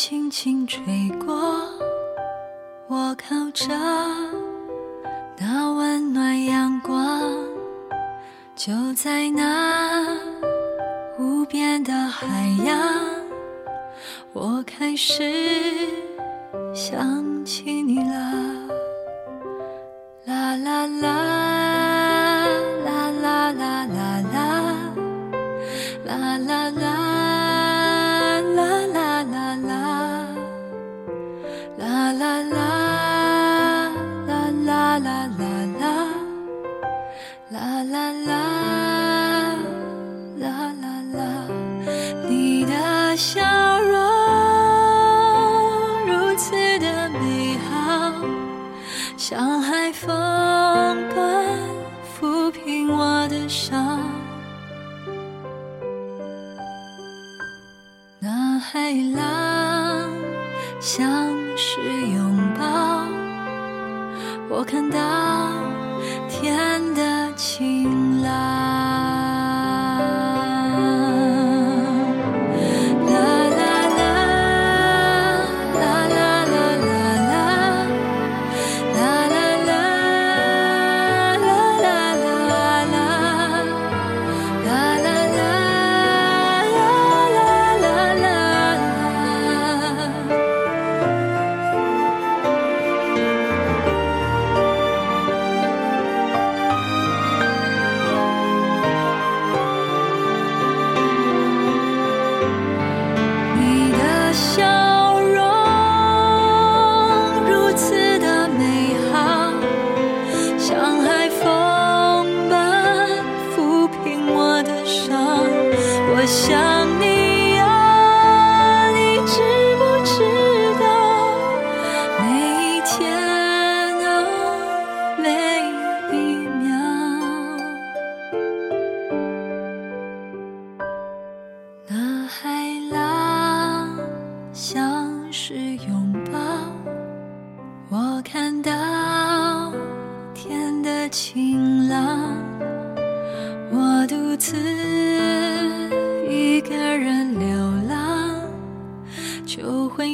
[0.00, 1.34] 轻轻吹过，
[2.86, 3.66] 我靠着
[5.36, 7.20] 那温暖阳光，
[8.54, 10.06] 就在那
[11.18, 12.78] 无边的海洋，
[14.32, 15.24] 我开始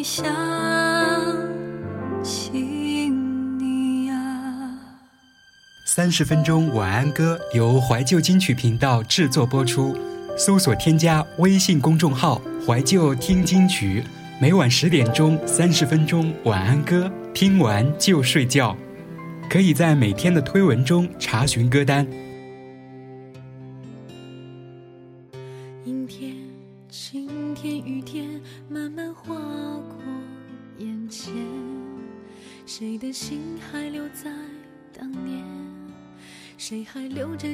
[0.05, 0.23] 想
[2.23, 4.15] 起你呀
[5.87, 9.97] 三十分钟晚安歌由怀旧金曲频道制作播出，
[10.37, 12.39] 搜索添加微信公众号
[12.69, 14.05] “怀旧听金曲”，
[14.39, 18.77] 每晚十点钟三十分钟晚安歌，听完就睡觉。
[19.49, 22.07] 可以在每天的推文中查询歌单。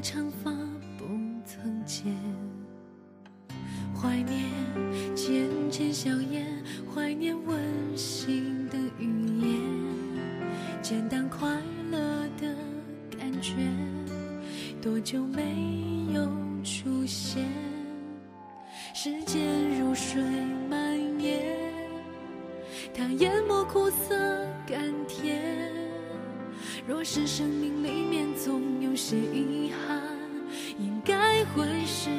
[0.00, 0.50] 长发
[0.96, 1.04] 不
[1.44, 2.06] 曾剪？
[3.94, 4.44] 怀念
[5.14, 6.46] 浅浅笑颜，
[6.92, 7.58] 怀念温
[7.94, 9.60] 馨的语言，
[10.80, 11.50] 简单快
[11.90, 12.54] 乐的
[13.18, 13.54] 感觉，
[14.80, 15.42] 多久没
[16.14, 16.26] 有
[16.64, 17.46] 出现？
[18.94, 20.22] 时间如水
[20.70, 21.56] 蔓延，
[22.94, 24.16] 它淹没苦涩
[24.66, 25.79] 甘甜。
[26.90, 30.02] 若是生命里面总有些遗憾，
[30.76, 32.10] 应该会是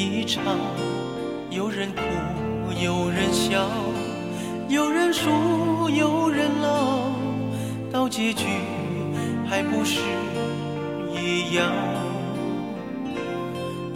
[0.00, 0.42] 一场。
[1.50, 2.00] 有人哭，
[2.82, 3.68] 有人笑，
[4.68, 5.28] 有人输，
[5.90, 7.12] 有人老，
[7.92, 8.46] 到结局
[9.48, 10.00] 还不是
[11.12, 11.66] 一样？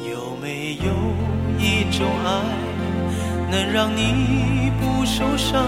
[0.01, 0.91] 有没有
[1.59, 2.29] 一种爱？
[3.51, 5.65] 能让你不受伤，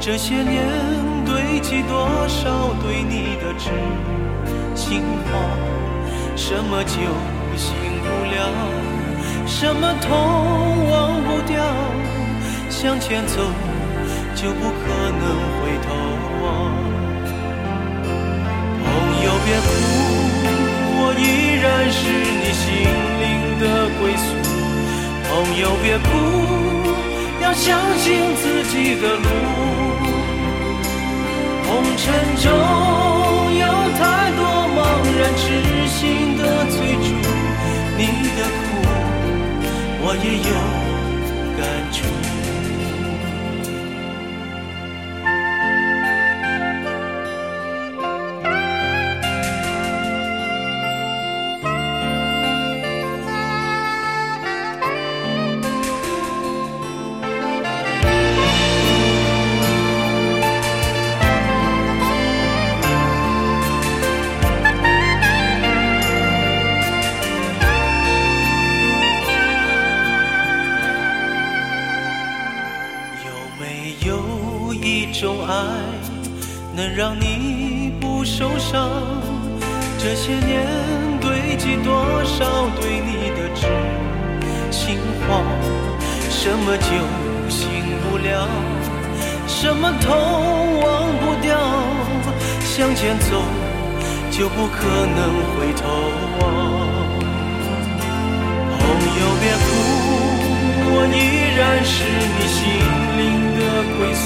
[0.00, 0.66] 这些年
[1.26, 3.70] 堆积多少对你的痴
[4.74, 5.30] 心话？
[6.36, 6.96] 什么酒
[7.54, 8.38] 醒不了，
[9.50, 10.08] 什么痛
[10.90, 11.60] 忘不掉？
[12.70, 13.34] 向前走
[14.34, 14.86] 就不可
[15.20, 15.22] 能
[15.58, 15.86] 回头
[16.42, 16.46] 望。
[18.80, 18.86] 朋
[19.24, 19.68] 友别哭，
[21.02, 21.20] 我依
[21.60, 22.00] 然是
[22.40, 22.64] 你心
[23.20, 23.22] 灵
[23.60, 23.62] 的
[23.98, 24.24] 归宿。
[25.28, 25.30] 朋
[25.60, 26.08] 友别哭。
[27.42, 27.66] 要相
[27.98, 28.06] 信
[28.36, 29.26] 自己的路，
[31.66, 32.06] 红尘
[32.36, 32.46] 中
[40.10, 40.59] 我也有
[92.80, 93.44] 向前走
[94.30, 95.20] 就不可能
[95.52, 95.84] 回头
[96.40, 96.42] 望。
[98.78, 98.82] 朋
[99.20, 99.68] 友别哭，
[100.88, 101.14] 我依
[101.60, 102.58] 然是你心
[103.20, 103.20] 灵
[103.58, 103.60] 的
[103.98, 104.24] 归宿。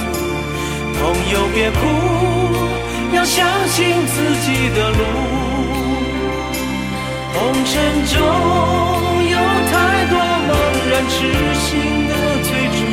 [0.95, 1.83] 朋友别哭，
[3.17, 5.03] 要相信自己的路。
[7.35, 7.75] 红尘
[8.07, 8.15] 中
[9.31, 9.75] 有太
[10.07, 10.15] 多
[10.47, 10.55] 茫
[10.93, 11.17] 然痴
[11.59, 11.67] 心
[12.07, 12.87] 的追逐，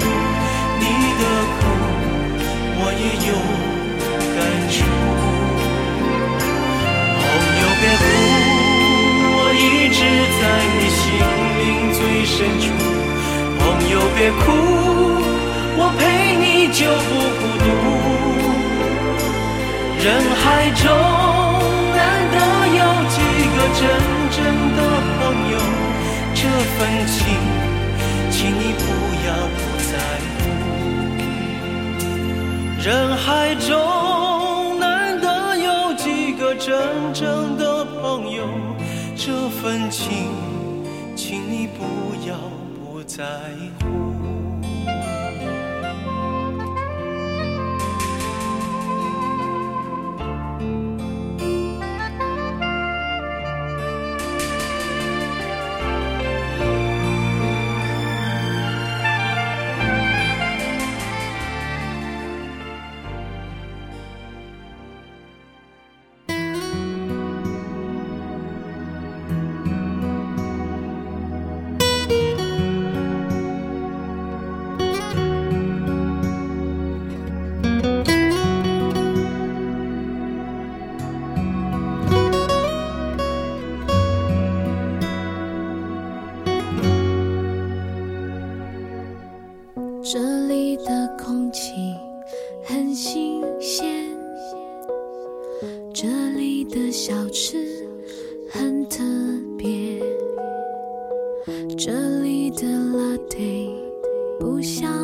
[0.79, 0.83] 你
[1.19, 1.61] 的苦
[2.81, 3.31] 我也有
[4.35, 4.41] 感
[4.71, 5.20] 触。
[7.81, 8.03] 别哭，
[9.33, 9.99] 我一直
[10.39, 10.41] 在
[10.77, 11.01] 你心
[11.59, 11.61] 灵
[11.97, 12.63] 最深处。
[13.59, 14.45] 朋友别哭。
[15.73, 15.99] 我陪
[16.35, 17.65] 你就不孤独，
[20.03, 20.83] 人海中
[21.95, 22.35] 难得
[22.77, 23.15] 有几
[23.55, 23.81] 个真
[24.35, 24.37] 正
[24.75, 24.79] 的
[25.17, 25.19] 朋
[25.49, 25.53] 友，
[26.35, 26.39] 这
[26.75, 27.17] 份情，
[28.29, 28.83] 请你不
[29.25, 29.59] 要不
[29.89, 29.91] 在
[30.37, 30.39] 乎。
[32.83, 32.85] 人
[33.17, 33.69] 海中
[39.91, 40.31] 请，
[41.17, 41.83] 请你不
[42.25, 42.37] 要
[42.79, 43.25] 不在
[43.81, 44.10] 乎。
[90.13, 91.95] 这里的空气
[92.65, 94.13] 很新鲜
[95.93, 97.65] 这里的小吃
[98.49, 99.05] 很特
[99.57, 100.01] 别
[101.77, 103.73] 这里的垃圾
[104.37, 105.00] 不像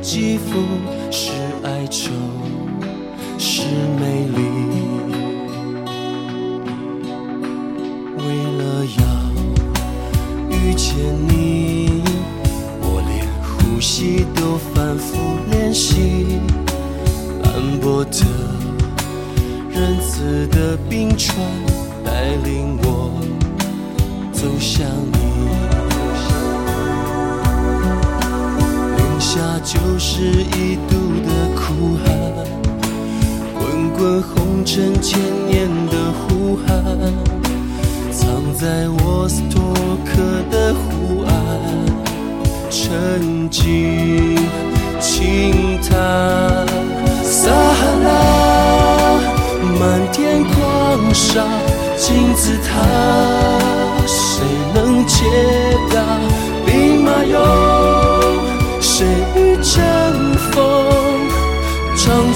[0.00, 0.56] 肌肤
[1.10, 1.32] 是
[1.64, 2.10] 哀愁，
[3.36, 3.62] 是
[4.00, 4.38] 美丽。
[8.16, 8.22] 为
[8.58, 9.02] 了要
[10.56, 10.94] 遇见
[11.28, 12.02] 你，
[12.80, 15.18] 我连呼吸都反复
[15.50, 16.40] 练习。
[17.42, 18.24] 斑驳的、
[19.70, 21.36] 仁慈的冰川
[22.04, 23.10] 带领我
[24.32, 25.37] 走向你。
[29.38, 32.06] 下就是一度的苦寒，
[33.54, 36.66] 滚滚红尘千年的呼喊，
[38.10, 39.62] 藏在沃斯托
[40.04, 41.30] 克的湖岸，
[42.68, 44.36] 沉寂
[44.98, 45.94] 轻叹。
[47.22, 49.20] 撒哈拉，
[49.78, 49.80] 漫
[50.10, 51.46] 天狂沙，
[51.96, 52.74] 金字塔，
[54.04, 55.24] 谁能解
[55.94, 56.27] 答？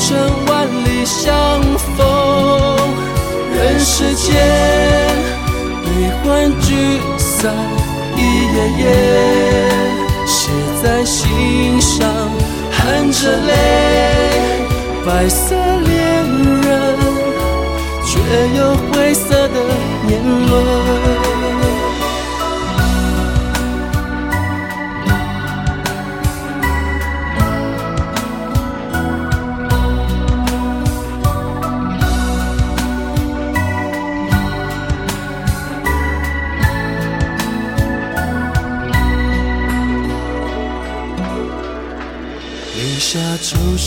[0.03, 2.05] 长城万里相逢，
[3.55, 4.35] 人世间
[5.85, 5.87] 悲
[6.25, 7.55] 欢聚散
[8.17, 8.21] 一
[8.53, 8.85] 页页，
[10.27, 10.51] 写
[10.83, 12.09] 在心上，
[12.73, 13.53] 含着泪。
[15.07, 15.95] 白色恋
[16.63, 16.99] 人，
[18.05, 18.19] 却
[18.59, 19.57] 有灰色的
[20.05, 21.52] 年轮。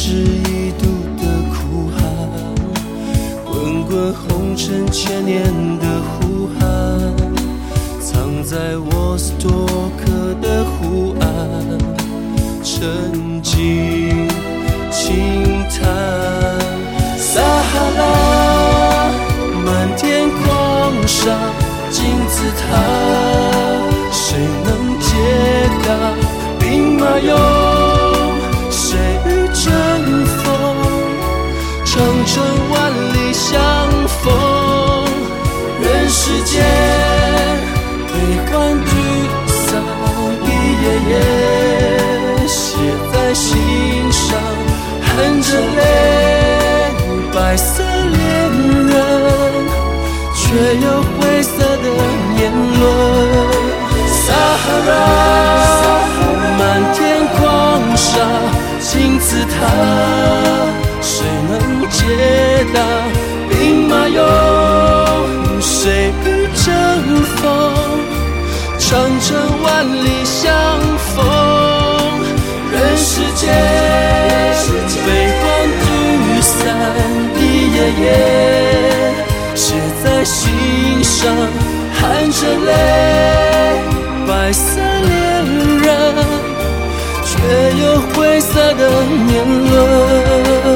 [0.07, 0.85] 是一度
[1.17, 1.99] 的苦寒，
[3.43, 5.43] 滚滚红尘千年
[5.79, 6.63] 的呼喊，
[7.99, 9.49] 藏在沃斯托
[9.97, 10.05] 克
[10.39, 11.25] 的湖岸，
[12.63, 14.29] 沉静
[14.91, 15.81] 轻叹。
[17.17, 18.01] 撒哈拉，
[19.65, 21.35] 漫天狂沙
[21.89, 22.63] 金字塔，
[45.55, 45.81] 含着泪，
[47.33, 48.21] 白色恋
[48.89, 48.93] 人，
[50.35, 50.43] 却
[50.75, 51.85] 有灰色的
[52.35, 52.83] 年轮。
[54.07, 54.91] 撒哈拉，
[56.59, 56.61] 漫
[56.93, 56.99] 天
[57.37, 57.39] 狂
[57.95, 58.09] 沙，
[58.81, 59.55] 金字塔。
[61.01, 61.51] 谁能
[61.89, 61.97] 解
[62.73, 62.77] 答
[63.49, 64.17] 兵马俑？
[65.61, 66.27] 谁与
[66.65, 66.67] 争
[67.37, 67.43] 锋？
[68.77, 69.27] 长城
[69.63, 69.65] 万
[70.03, 70.51] 里相
[71.15, 71.25] 逢，
[72.71, 73.43] 人世间
[78.01, 78.03] 夜
[79.55, 81.33] 写在心上，
[81.93, 82.71] 含着泪，
[84.27, 85.45] 白色恋
[85.81, 85.85] 人。
[87.25, 87.31] 却
[87.81, 89.33] 有灰色的年
[89.69, 90.74] 轮。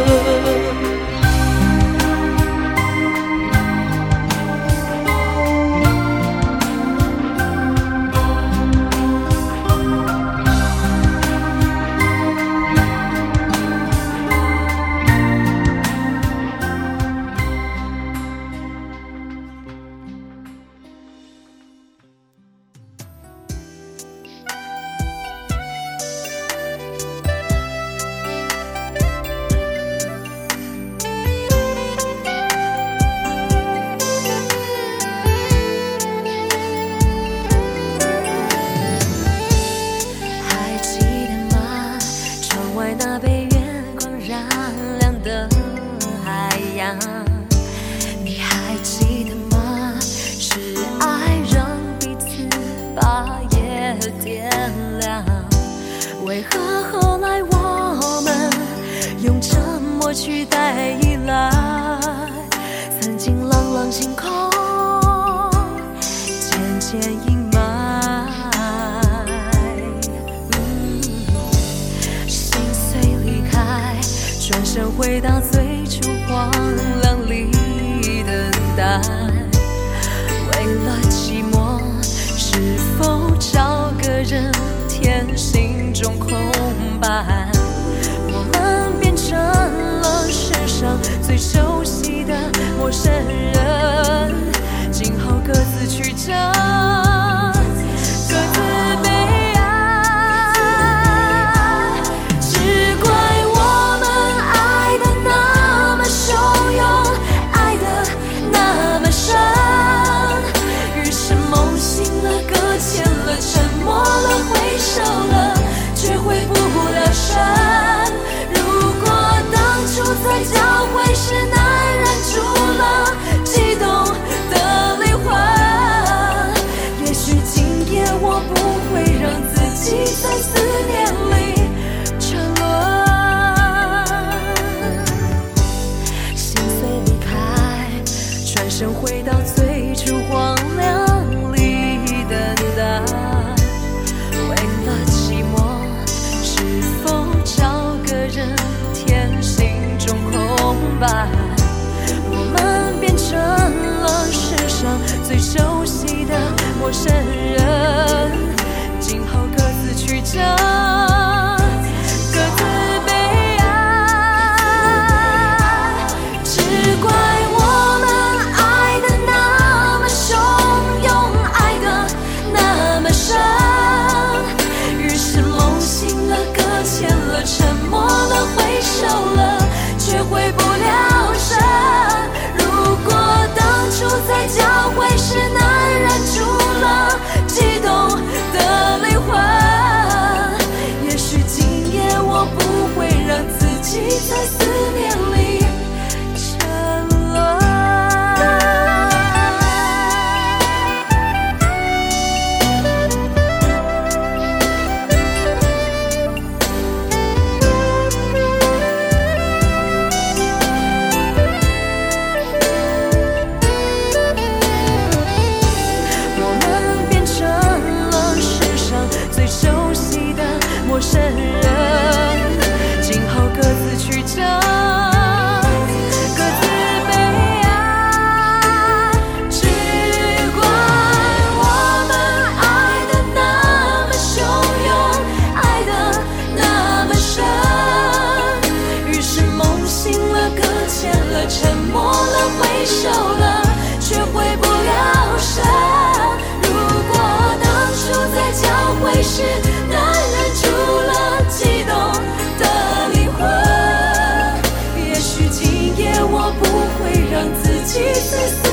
[258.20, 258.69] this is the